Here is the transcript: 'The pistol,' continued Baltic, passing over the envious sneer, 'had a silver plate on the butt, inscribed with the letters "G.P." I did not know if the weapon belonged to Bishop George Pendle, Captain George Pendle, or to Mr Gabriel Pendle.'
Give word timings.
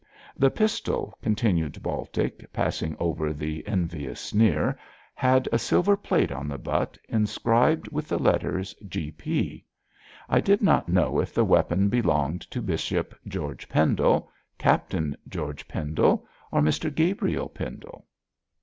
'The 0.35 0.49
pistol,' 0.49 1.13
continued 1.21 1.83
Baltic, 1.83 2.51
passing 2.51 2.95
over 2.97 3.31
the 3.31 3.63
envious 3.67 4.19
sneer, 4.19 4.75
'had 5.13 5.47
a 5.51 5.59
silver 5.59 5.95
plate 5.95 6.31
on 6.31 6.47
the 6.47 6.57
butt, 6.57 6.97
inscribed 7.07 7.87
with 7.89 8.07
the 8.07 8.17
letters 8.17 8.73
"G.P." 8.87 9.63
I 10.27 10.39
did 10.41 10.63
not 10.63 10.89
know 10.89 11.19
if 11.19 11.35
the 11.35 11.45
weapon 11.45 11.87
belonged 11.87 12.41
to 12.49 12.63
Bishop 12.63 13.13
George 13.27 13.69
Pendle, 13.69 14.31
Captain 14.57 15.15
George 15.29 15.67
Pendle, 15.67 16.25
or 16.51 16.61
to 16.63 16.67
Mr 16.67 16.95
Gabriel 16.95 17.47
Pendle.' 17.49 18.07